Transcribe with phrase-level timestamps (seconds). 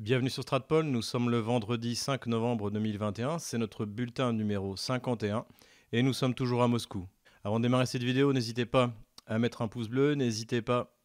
[0.00, 5.44] Bienvenue sur Stratpol, nous sommes le vendredi 5 novembre 2021, c'est notre bulletin numéro 51
[5.92, 7.06] et nous sommes toujours à Moscou.
[7.44, 8.94] Avant de démarrer cette vidéo, n'hésitez pas
[9.26, 10.96] à mettre un pouce bleu, n'hésitez pas,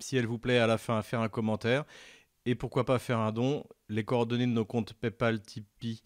[0.00, 1.86] si elle vous plaît, à la fin à faire un commentaire
[2.44, 3.64] et pourquoi pas faire un don.
[3.88, 6.02] Les coordonnées de nos comptes PayPal, Tipeee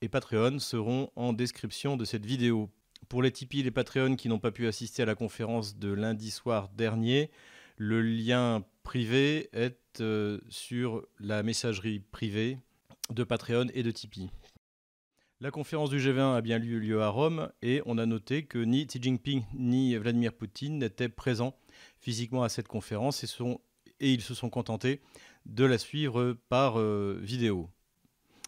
[0.00, 2.70] et Patreon seront en description de cette vidéo.
[3.10, 5.92] Pour les Tipeee et les Patreon qui n'ont pas pu assister à la conférence de
[5.92, 7.30] lundi soir dernier,
[7.76, 12.58] le lien privé est euh, sur la messagerie privée
[13.10, 14.30] de Patreon et de Tipeee.
[15.40, 18.58] La conférence du G20 a bien eu lieu à Rome et on a noté que
[18.58, 21.56] ni Xi Jinping ni Vladimir Poutine n'étaient présents
[21.98, 23.26] physiquement à cette conférence et,
[24.00, 25.00] et, ils se sont contentés
[25.44, 27.68] de la suivre par euh, vidéo.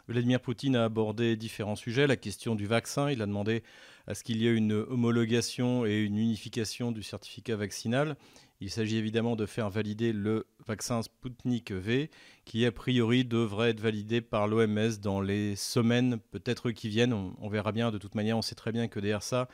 [0.08, 3.64] Vladimir Poutine a abordé différents sujets, la question du vaccin, il a demandé
[4.06, 8.16] à ce qu'il y ait une homologation et une unification du certificat vaccinal.
[8.60, 12.10] Il s'agit évidemment de faire valider le vaccin Sputnik V,
[12.46, 17.12] qui a priori devrait être validé par l'OMS dans les semaines peut-être qui viennent.
[17.12, 19.48] On, verra bien, de toute manière, on sait très bien que derrière ça,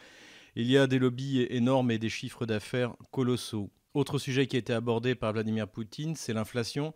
[0.55, 3.71] il y a des lobbies énormes et des chiffres d'affaires colossaux.
[3.95, 6.95] Autre sujet qui a été abordé par Vladimir Poutine, c'est l'inflation.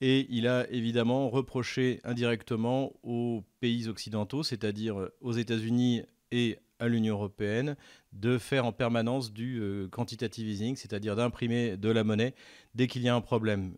[0.00, 7.14] Et il a évidemment reproché indirectement aux pays occidentaux, c'est-à-dire aux États-Unis et à l'Union
[7.14, 7.76] européenne
[8.12, 12.34] de faire en permanence du euh, quantitative easing, c'est-à-dire d'imprimer de la monnaie
[12.74, 13.76] dès qu'il y a un problème.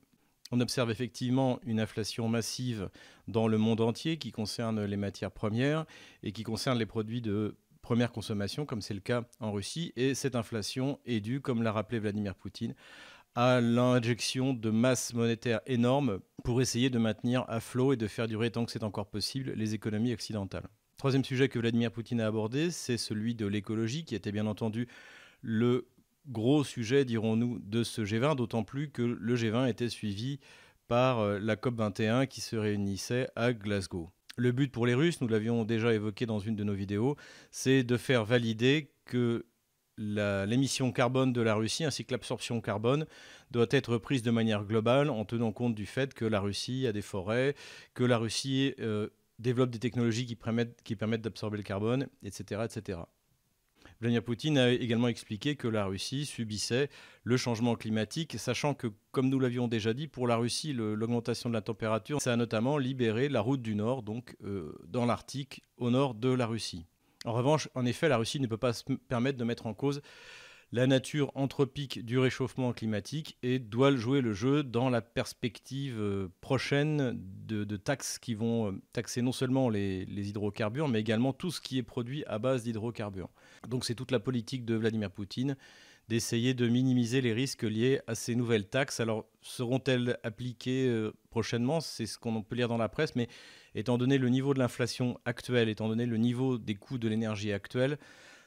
[0.50, 2.88] On observe effectivement une inflation massive
[3.28, 5.84] dans le monde entier qui concerne les matières premières
[6.22, 9.92] et qui concerne les produits de première consommation, comme c'est le cas en Russie.
[9.96, 12.74] Et cette inflation est due, comme l'a rappelé Vladimir Poutine,
[13.34, 18.28] à l'injection de masse monétaire énorme pour essayer de maintenir à flot et de faire
[18.28, 20.68] durer tant que c'est encore possible les économies occidentales.
[21.04, 24.88] Troisième sujet que Vladimir Poutine a abordé, c'est celui de l'écologie, qui était bien entendu
[25.42, 25.86] le
[26.28, 30.40] gros sujet, dirons-nous, de ce G20, d'autant plus que le G20 était suivi
[30.88, 34.08] par euh, la COP21 qui se réunissait à Glasgow.
[34.38, 37.16] Le but pour les Russes, nous l'avions déjà évoqué dans une de nos vidéos,
[37.50, 39.44] c'est de faire valider que
[39.98, 43.04] l'émission carbone de la Russie ainsi que l'absorption carbone
[43.50, 46.92] doit être prise de manière globale en tenant compte du fait que la Russie a
[46.92, 47.54] des forêts,
[47.92, 53.00] que la Russie euh, développe des technologies qui permettent, d'absorber le carbone, etc., etc.
[54.00, 56.88] Vladimir Poutine a également expliqué que la Russie subissait
[57.22, 61.54] le changement climatique, sachant que, comme nous l'avions déjà dit, pour la Russie, l'augmentation de
[61.54, 65.90] la température, ça a notamment libéré la route du Nord, donc euh, dans l'Arctique, au
[65.90, 66.86] nord de la Russie.
[67.24, 70.02] En revanche, en effet, la Russie ne peut pas se permettre de mettre en cause
[70.74, 76.26] la nature anthropique du réchauffement climatique et doit jouer le jeu dans la perspective euh,
[76.40, 81.60] prochaine de, taxes qui vont euh, taxer non seulement les, hydrocarbures, mais également tout ce
[81.60, 83.28] qui est produit à base d'hydrocarbures.
[83.68, 85.56] Donc c'est toute la politique de Vladimir Poutine
[86.08, 88.98] d'essayer de minimiser les risques liés à ces nouvelles taxes.
[88.98, 91.80] Alors seront-elles appliquées euh, prochainement?
[91.80, 93.28] C'est ce qu'on peut lire dans la presse, mais
[93.76, 97.52] étant donné le niveau de l'inflation actuelle, étant donné le niveau des coûts de l'énergie
[97.52, 97.96] actuelle,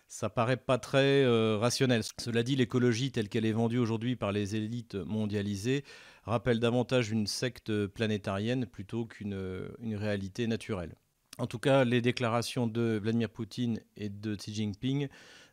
[0.08, 2.02] ça paraît pas très euh, rationnel.
[2.20, 5.84] Cela dit, l'écologie telle qu'elle est vendue aujourd'hui par les élites mondialisées
[6.24, 10.96] rappelle davantage une secte planétarienne plutôt qu'une une réalité naturelle.
[11.38, 15.08] En tout cas, les déclarations de Vladimir Poutine et de Xi Jinping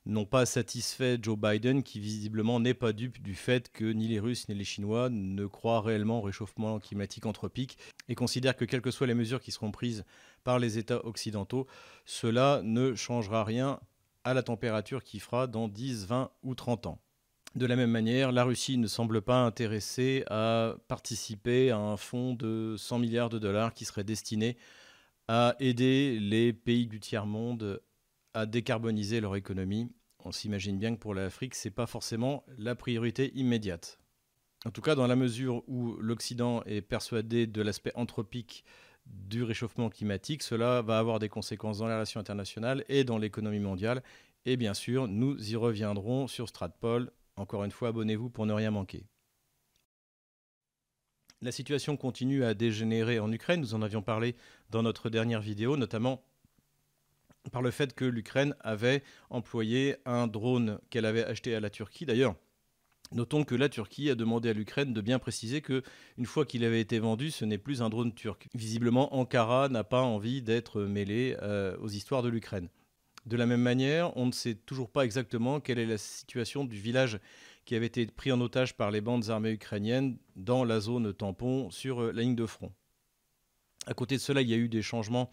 [0.07, 4.21] n'ont pas satisfait Joe Biden, qui visiblement n'est pas dupe du fait que ni les
[4.21, 7.79] Russes ni les Chinois ne croient réellement au réchauffement climatique anthropique
[8.09, 10.05] et considèrent que quelles que soient les mesures qui seront prises
[10.43, 11.67] par les États occidentaux,
[12.05, 13.81] cela ne changera rien
[14.25, 16.99] à la température qui fera dans 10, 20 ou 30 ans.
[17.55, 22.35] De la même manière, la Russie ne semble pas intéressée à participer à un fonds
[22.35, 24.57] de 100 milliards de dollars qui serait destiné
[25.29, 27.81] à aider les pays du tiers-monde
[28.35, 29.93] à décarboniser leur économie.
[30.25, 34.01] On s'imagine bien que pour l'Afrique, ce n'est pas forcément la priorité immédiate.
[34.67, 38.65] En tout cas, dans la mesure où l'Occident est persuadé de l'aspect anthropique
[39.07, 40.43] du réchauffement climatique.
[40.43, 44.03] Cela va avoir des conséquences dans les relations internationales et dans l'économie mondiale.
[44.47, 47.11] Et bien sûr, nous y reviendrons sur Stratpol.
[47.37, 49.07] Encore une fois, abonnez-vous pour ne rien manquer.
[51.43, 53.61] La situation continue à dégénérer en Ukraine.
[53.61, 54.35] Nous en avions parlé
[54.71, 56.25] dans notre dernière vidéo, notamment
[57.53, 62.07] par le fait que l'Ukraine avait employé un drone qu'elle avait acheté à la Turquie.
[62.07, 62.37] D'ailleurs,
[63.13, 65.83] Notons que la Turquie a demandé à l'Ukraine de bien préciser que,
[66.19, 68.49] une fois qu'il avait été vendu, ce n'est plus un drone turc.
[68.55, 72.69] Visiblement, Ankara n'a pas envie d'être mêlé euh, aux histoires de l'Ukraine.
[73.27, 76.77] De la même manière, on ne sait toujours pas exactement quelle est la situation du
[76.77, 77.21] village
[77.65, 81.71] qui avait été pris en otage par les bandes armées ukrainiennes dans la zone tampon
[81.71, 82.73] sur euh, la ligne de front.
[83.87, 85.31] À côté de cela, il y a eu des changements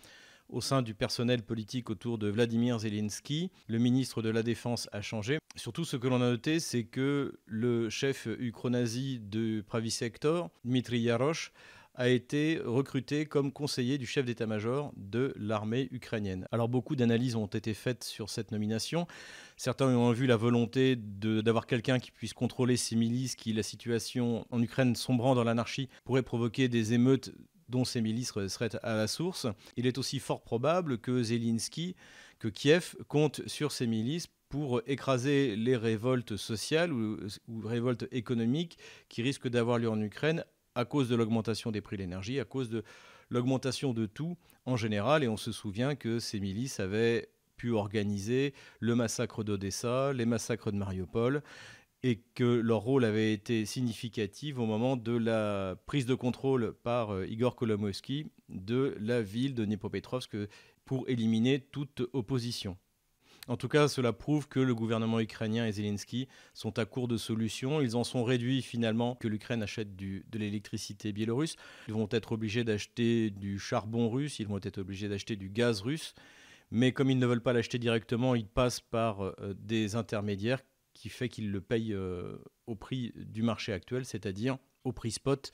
[0.52, 3.52] au sein du personnel politique autour de Vladimir Zelensky.
[3.68, 5.40] Le ministre de la Défense a changé.
[5.56, 11.00] Surtout, ce que l'on a noté, c'est que le chef ukronazi de Pravi Sector, Dmitri
[11.00, 11.52] Yarosh,
[11.96, 16.48] a été recruté comme conseiller du chef d'état-major de l'armée ukrainienne.
[16.52, 19.08] Alors beaucoup d'analyses ont été faites sur cette nomination.
[19.58, 24.46] Certains ont vu la volonté d'avoir quelqu'un qui puisse contrôler ces milices, qui la situation
[24.52, 27.34] en Ukraine sombrant dans l'anarchie pourrait provoquer des émeutes
[27.72, 29.48] dont ces milices seraient à la source.
[29.78, 31.96] Il est aussi fort probable que Zelensky,
[32.38, 37.18] que Kiev compte sur ces milices pour écraser les révoltes sociales ou,
[37.64, 38.78] révoltes économiques
[39.08, 40.44] qui risquent d'avoir lieu en Ukraine
[40.76, 42.84] à cause de l'augmentation des prix de l'énergie, à cause de
[43.30, 45.24] l'augmentation de tout en général.
[45.24, 50.72] Et on se souvient que ces milices avaient pu organiser le massacre d'Odessa, les massacres
[50.72, 51.44] de Mariupol,
[52.04, 57.14] et que leur rôle avait été significatif au moment de la prise de contrôle par
[57.14, 60.36] euh, Igor Kolomoisky de la ville de Dnipropetrovsk
[60.86, 62.78] pour éliminer toute opposition.
[63.48, 67.18] En tout cas, cela prouve que le gouvernement ukrainien et Zelensky sont à court de
[67.18, 67.82] solutions.
[67.82, 71.56] Ils en sont réduits finalement que l'Ukraine achète de l'électricité biélorusse.
[71.88, 75.82] Ils vont être obligés d'acheter du charbon russe, ils vont être obligés d'acheter du gaz
[75.82, 76.14] russe.
[76.70, 80.62] Mais comme ils ne veulent pas l'acheter directement, ils passent par euh, des intermédiaires
[80.94, 85.52] qui fait qu'ils le payent euh, au prix du marché actuel, c'est-à-dire au prix spot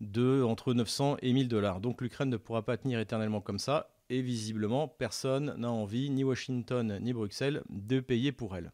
[0.00, 1.80] de entre 900 et 1000 dollars.
[1.80, 6.24] Donc l'Ukraine ne pourra pas tenir éternellement comme ça et visiblement, personne n'a envie, ni
[6.24, 8.72] Washington ni Bruxelles, de payer pour elle.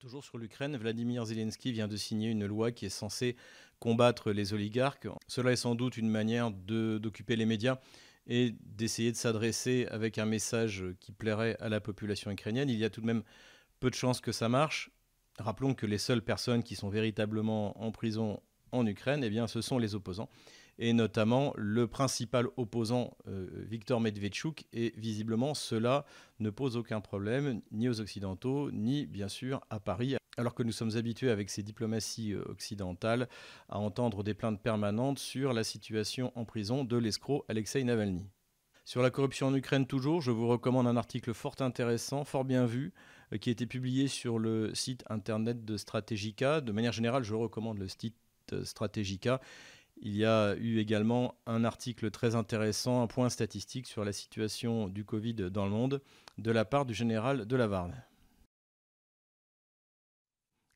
[0.00, 3.36] Toujours sur l'Ukraine, Vladimir Zelensky vient de signer une loi qui est censée
[3.78, 5.08] combattre les oligarques.
[5.26, 7.78] Cela est sans doute une manière d'occuper les médias
[8.26, 12.68] et d'essayer de s'adresser avec un message qui plairait à la population ukrainienne.
[12.68, 13.22] Il y a tout de même
[13.80, 14.90] peu de chances que ça marche.
[15.38, 18.40] Rappelons que les seules personnes qui sont véritablement en prison
[18.72, 20.28] en Ukraine, eh bien, ce sont les opposants
[20.78, 24.64] et notamment le principal opposant euh, Victor Medvedchuk.
[24.72, 26.04] Et visiblement, cela
[26.38, 30.16] ne pose aucun problème ni aux Occidentaux, ni bien sûr à Paris.
[30.38, 33.28] Alors que nous sommes habitués avec ces diplomaties euh, occidentales
[33.68, 38.26] à entendre des plaintes permanentes sur la situation en prison de l'escroc Alexei Navalny.
[38.84, 42.66] Sur la corruption en Ukraine toujours, je vous recommande un article fort intéressant, fort bien
[42.66, 42.92] vu,
[43.40, 46.60] qui a été publié sur le site internet de Strategica.
[46.60, 48.16] De manière générale, je recommande le site
[48.62, 49.40] Strategica
[49.98, 54.88] il y a eu également un article très intéressant, un point statistique sur la situation
[54.88, 56.02] du Covid dans le monde
[56.38, 58.02] de la part du général de Lavarne.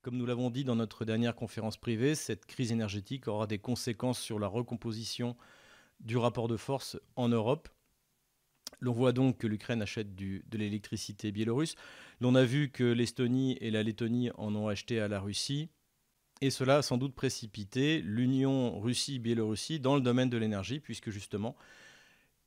[0.02, 4.18] Comme nous l'avons dit dans notre dernière conférence privée, cette crise énergétique aura des conséquences
[4.18, 5.36] sur la recomposition
[6.00, 7.68] du rapport de force en Europe.
[8.78, 11.74] L'on voit donc que l'Ukraine achète de l'électricité biélorusse.
[12.20, 15.68] L'on a vu que l'Estonie et la Lettonie en ont acheté à la Russie.
[16.40, 21.54] Et cela a sans doute précipité l'union Russie-Biélorussie dans le domaine de l'énergie, puisque justement,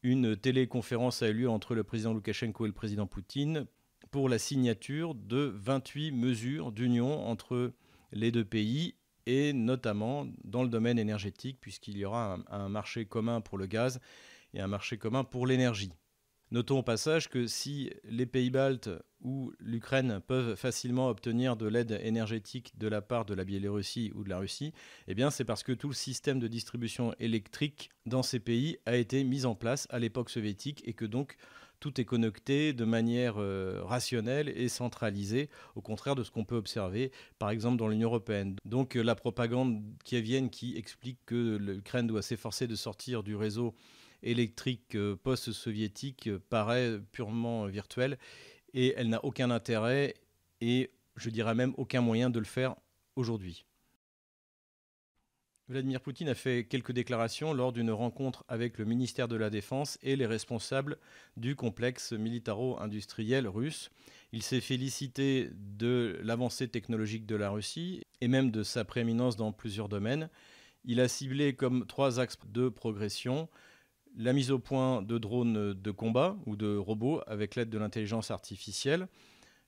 [0.01, 3.67] une téléconférence a eu lieu entre le président Loukachenko et le président Poutine
[4.09, 7.73] pour la signature de 28 mesures d'union entre
[8.11, 8.95] les deux pays,
[9.25, 13.67] et notamment dans le domaine énergétique, puisqu'il y aura un, un marché commun pour le
[13.67, 13.99] gaz
[14.53, 15.93] et un marché commun pour l'énergie.
[16.53, 18.91] Notons au passage que si les pays baltes
[19.21, 24.23] ou l'Ukraine peuvent facilement obtenir de l'aide énergétique de la part de la Biélorussie ou
[24.23, 24.71] de la Russie,
[25.07, 28.95] eh bien c'est parce que tout le système de distribution électrique dans ces pays a
[28.97, 31.37] été mis en place à l'époque soviétique et que donc
[31.79, 36.55] tout est connecté de manière euh, rationnelle et centralisée, au contraire de ce qu'on peut
[36.55, 38.57] observer, par exemple, dans l'Union européenne.
[38.63, 43.73] Donc la propagande kievienne qui explique que l'Ukraine doit s'efforcer de sortir du réseau
[44.23, 48.17] électrique euh, post-soviétique euh, paraît purement virtuelle
[48.73, 50.15] et elle n'a aucun intérêt
[50.61, 52.75] et je dirais même aucun moyen de le faire
[53.15, 53.65] aujourd'hui.
[55.69, 59.97] Vladimir Poutine a fait quelques déclarations lors d'une rencontre avec le ministère de la Défense
[60.03, 60.97] et les responsables
[61.37, 63.89] du complexe militaro-industriel russe.
[64.33, 69.53] Il s'est félicité de l'avancée technologique de la Russie et même de sa prééminence dans
[69.53, 70.29] plusieurs domaines.
[70.83, 73.47] Il a ciblé comme trois axes de progression
[74.17, 78.31] la mise au point de drones de combat ou de robots avec l'aide de l'intelligence
[78.31, 79.07] artificielle,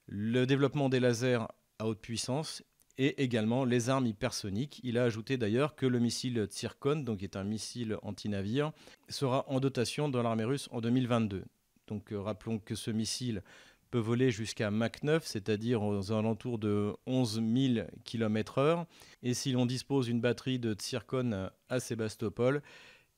[0.08, 1.48] le développement des lasers
[1.80, 2.64] à haute puissance
[2.98, 4.80] et également les armes hypersoniques.
[4.84, 8.72] Il a ajouté d'ailleurs que le missile Tsirkon, donc qui est un missile anti-navire,
[9.10, 11.44] sera en dotation dans l'armée russe en 2022.
[11.88, 13.44] Donc euh, rappelons que ce missile
[13.92, 17.42] peut voler jusqu'à Mach 9, c'est-à-dire aux alentours de 11
[17.76, 18.86] 000 km/h.
[19.24, 22.62] Et si l'on dispose d'une batterie de Tsirkon à Sébastopol,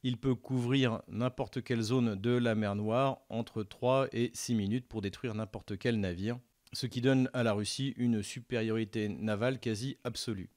[0.08, 4.88] il peut couvrir n'importe quelle zone de la mer Noire entre 3 et 6 minutes
[4.88, 6.40] pour détruire n'importe quel navire,
[6.72, 10.50] ce qui donne à la Russie une supériorité navale quasi absolue.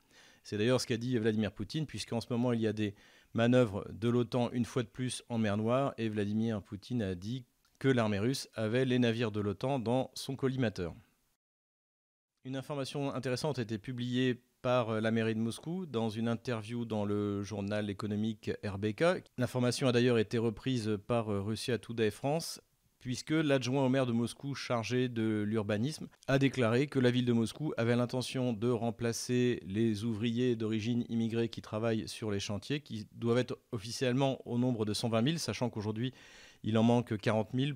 [0.45, 2.95] C'est d'ailleurs ce qu'a dit Vladimir Poutine, puisqu'en ce moment il y a des
[3.35, 7.45] manœuvres de l'OTAN une fois de plus en mer Noire, et Vladimir Poutine a dit
[7.81, 10.95] que l'armée russe avait les navires de l'OTAN dans son collimateur.
[12.47, 17.05] Une information intéressante a été publiée par la mairie de Moscou dans une interview dans
[17.05, 19.05] le journal économique RBK.
[19.37, 22.63] L'information a d'ailleurs été reprise par Russia Today France
[22.99, 27.33] puisque l'adjoint au maire de Moscou chargé de l'urbanisme a déclaré que la ville de
[27.33, 33.07] Moscou avait l'intention de remplacer les ouvriers d'origine immigrée qui travaillent sur les chantiers, qui
[33.13, 36.13] doivent être officiellement au nombre de 120 000, sachant qu'aujourd'hui
[36.63, 37.73] il en manque 40 000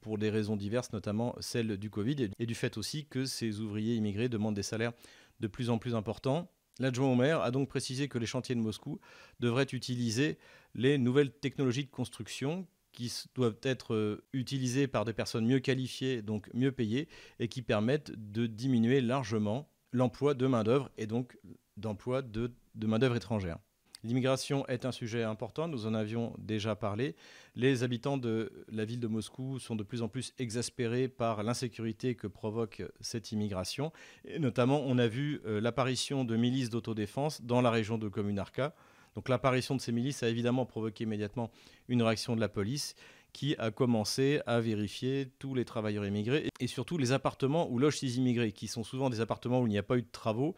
[0.00, 3.94] pour des raisons diverses, notamment celle du Covid et du fait aussi que ces ouvriers
[3.94, 4.92] immigrés demandent des salaires
[5.40, 6.50] de plus en plus importants.
[6.78, 9.00] L'adjoint au maire a donc précisé que les chantiers de Moscou
[9.40, 10.38] devraient utiliser
[10.74, 16.22] les nouvelles technologies de construction qui doivent être euh, utilisés par des personnes mieux qualifiées,
[16.22, 17.08] donc mieux payées,
[17.40, 21.36] et qui permettent de diminuer largement l'emploi de main-d'œuvre et donc
[21.76, 23.58] d'emploi de, de main-d'œuvre étrangère.
[24.04, 27.16] L'immigration est un sujet important, nous en avions déjà parlé.
[27.56, 32.14] Les habitants de la ville de Moscou sont de plus en plus exaspérés par l'insécurité
[32.14, 33.92] que provoque cette immigration.
[34.38, 38.74] Notamment, on a vu euh, l'apparition de milices d'autodéfense dans la région de Communarca,
[39.14, 41.50] donc l'apparition de ces milices a évidemment provoqué immédiatement
[41.88, 42.96] une réaction de la police
[43.32, 47.98] qui a commencé à vérifier tous les travailleurs immigrés et surtout les appartements où logent
[47.98, 50.54] ces immigrés, qui sont souvent des appartements où il n'y a pas eu de travaux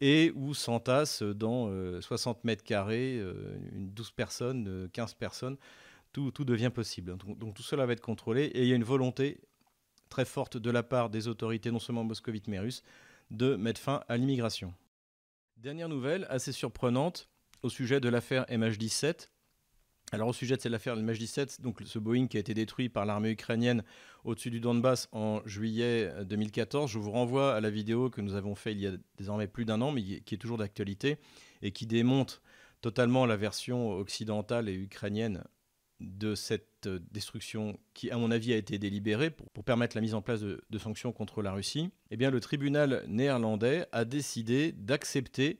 [0.00, 5.56] et où s'entassent dans 60 euh, mètres carrés, euh, 12 personnes, 15 personnes,
[6.12, 7.16] tout, tout devient possible.
[7.16, 9.40] Donc, donc, tout cela va être contrôlé et il y a une volonté
[10.08, 12.82] très forte de la part des autorités, non seulement moscovites mais russes,
[13.30, 14.72] de mettre fin à l'immigration.
[15.56, 17.28] Dernière nouvelle, assez surprenante,
[17.62, 19.28] au sujet de l'affaire MH17.
[20.10, 23.04] Alors au sujet de cette affaire MH17, donc ce Boeing qui a été détruit par
[23.04, 23.84] l'armée ukrainienne
[24.24, 28.54] au-dessus du Donbass en juillet 2014, je vous renvoie à la vidéo que nous avons
[28.54, 31.18] faite il y a désormais plus d'un an, mais qui est toujours d'actualité
[31.60, 32.40] et qui démonte
[32.80, 35.44] totalement la version occidentale et ukrainienne
[36.00, 40.22] de cette destruction qui, à mon avis, a été délibérée pour, permettre la mise en
[40.22, 41.90] place de, de sanctions contre la Russie.
[42.10, 45.58] Eh bien, le tribunal néerlandais a décidé d'accepter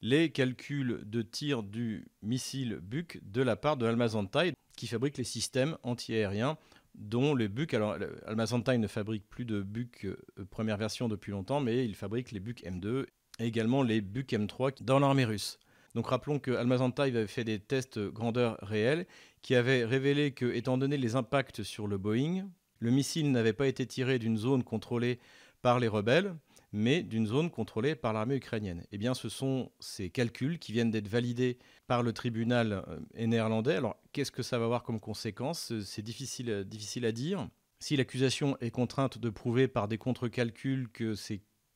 [0.00, 5.24] les calculs de tir du missile Buk de la part de Almazantai, qui fabrique les
[5.24, 6.56] systèmes antiaériens
[6.94, 10.16] dont le Buk, alors Almazantai ne fabrique plus de Buk euh,
[10.50, 13.06] première version depuis longtemps, mais il fabrique les Buk M2
[13.38, 15.58] et également les Buk M3 dans l'armée russe.
[15.94, 19.06] Donc rappelons que Almazantai avait fait des tests grandeur réelle
[19.42, 22.48] qui avaient révélé que, étant donné les impacts sur le Boeing,
[22.80, 25.18] le missile n'avait pas été tiré d'une zone contrôlée
[25.62, 26.34] par les rebelles,
[26.72, 28.84] mais d'une zone contrôlée par l'armée ukrainienne.
[28.92, 33.76] Eh bien, ce sont ces calculs qui viennent d'être validés par le tribunal euh, néerlandais.
[33.76, 37.48] Alors, qu'est-ce que ça va avoir comme conséquence C'est difficile, difficile à dire.
[37.80, 41.14] Si l'accusation est contrainte de prouver par des contre-calculs que,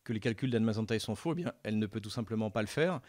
[0.04, 2.66] que les calculs d'Anne sont faux, eh bien, elle ne peut tout simplement pas le
[2.68, 3.00] faire,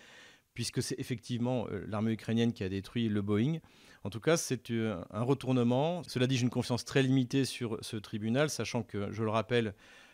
[0.53, 3.57] puisque c'est effectivement euh, l'armée ukrainienne qui a détruit le Boeing.
[4.03, 6.03] En tout cas, c'est euh, un retournement.
[6.07, 9.73] Cela dit, j'ai une confiance très limitée sur ce tribunal, sachant que, je le rappelle,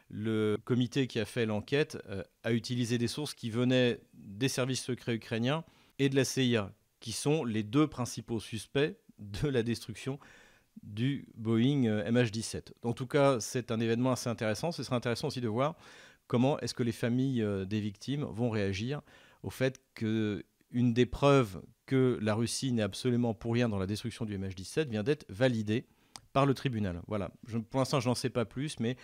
[0.09, 4.83] le comité qui a fait l'enquête euh, a utilisé des sources qui venaient des services
[4.83, 5.63] secrets ukrainiens
[5.99, 10.19] et de la CIA, qui sont les deux principaux suspects de la destruction
[10.81, 12.71] du Boeing euh, MH17.
[12.83, 14.71] En tout cas, c'est un événement assez intéressant.
[14.71, 15.75] Ce sera intéressant aussi de voir
[16.27, 19.01] comment est-ce que les familles euh, des victimes vont réagir
[19.43, 24.25] au fait qu'une des preuves que la Russie n'est absolument pour rien dans la destruction
[24.25, 25.85] du MH17 vient d'être validée
[26.33, 27.01] par le tribunal.
[27.07, 27.31] Voilà.
[27.69, 28.95] pour l'instant, je n'en sais pas plus, mais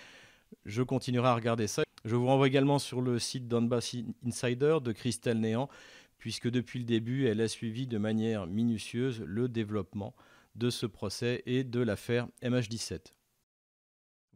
[0.66, 1.84] je continuerai à regarder ça.
[2.04, 5.70] Je vous renvoie également sur le site Donbass Insider de Christelle Néant,
[6.18, 10.16] puisque depuis le début, elle a suivi de manière minutieuse le développement
[10.56, 13.14] de ce procès et de l'affaire MH17.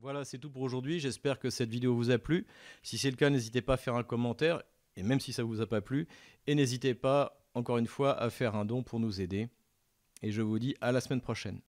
[0.01, 0.99] Voilà, c'est tout pour aujourd'hui.
[0.99, 2.47] J'espère que cette vidéo vous a plu.
[2.83, 4.63] Si c'est le cas, n'hésitez pas à faire un commentaire,
[4.95, 6.07] et même si ça ne vous a pas plu,
[6.47, 9.49] et n'hésitez pas, encore une fois, à faire un don pour nous aider.
[10.21, 11.59] Et je vous dis à la semaine prochaine.